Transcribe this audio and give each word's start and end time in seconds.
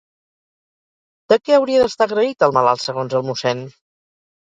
De 1.35 1.39
què 1.43 1.55
hauria 1.59 1.83
d'estar 1.85 2.09
agraït 2.09 2.49
el 2.51 2.59
malalt, 2.59 2.87
segons 2.89 3.19
el 3.23 3.31
mossèn? 3.33 3.67